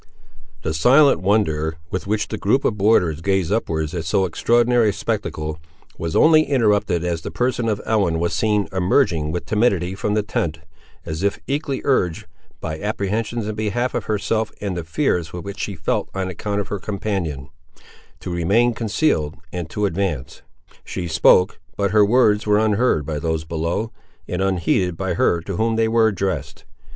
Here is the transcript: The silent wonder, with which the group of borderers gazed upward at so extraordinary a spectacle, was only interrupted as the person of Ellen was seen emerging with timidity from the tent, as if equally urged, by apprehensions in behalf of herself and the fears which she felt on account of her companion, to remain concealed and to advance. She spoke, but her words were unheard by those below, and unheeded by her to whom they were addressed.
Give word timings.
The 0.63 0.73
silent 0.73 1.21
wonder, 1.21 1.77
with 1.91 2.07
which 2.07 2.29
the 2.29 2.39
group 2.39 2.65
of 2.65 2.75
borderers 2.75 3.21
gazed 3.21 3.51
upward 3.51 3.93
at 3.93 4.03
so 4.03 4.25
extraordinary 4.25 4.89
a 4.89 4.93
spectacle, 4.93 5.59
was 5.95 6.15
only 6.15 6.41
interrupted 6.41 7.03
as 7.03 7.21
the 7.21 7.29
person 7.29 7.69
of 7.69 7.79
Ellen 7.85 8.17
was 8.17 8.33
seen 8.33 8.67
emerging 8.73 9.31
with 9.31 9.45
timidity 9.45 9.93
from 9.93 10.15
the 10.15 10.23
tent, 10.23 10.57
as 11.05 11.21
if 11.21 11.39
equally 11.45 11.81
urged, 11.83 12.25
by 12.59 12.79
apprehensions 12.79 13.45
in 13.47 13.53
behalf 13.53 13.93
of 13.93 14.05
herself 14.05 14.51
and 14.59 14.75
the 14.75 14.83
fears 14.83 15.33
which 15.33 15.59
she 15.59 15.75
felt 15.75 16.09
on 16.15 16.29
account 16.29 16.59
of 16.59 16.69
her 16.69 16.79
companion, 16.79 17.49
to 18.21 18.31
remain 18.33 18.73
concealed 18.73 19.35
and 19.53 19.69
to 19.69 19.85
advance. 19.85 20.41
She 20.83 21.07
spoke, 21.07 21.59
but 21.77 21.91
her 21.91 22.03
words 22.03 22.47
were 22.47 22.57
unheard 22.57 23.05
by 23.05 23.19
those 23.19 23.43
below, 23.45 23.91
and 24.27 24.41
unheeded 24.41 24.97
by 24.97 25.13
her 25.13 25.41
to 25.41 25.57
whom 25.57 25.75
they 25.75 25.87
were 25.87 26.07
addressed. 26.07 26.65